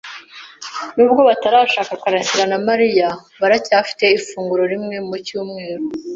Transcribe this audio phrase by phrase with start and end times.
[0.95, 3.07] Nubwo batarashaka, karasira na Mariya
[3.41, 5.83] baracyafite ifunguro rimwe mu cyumweru.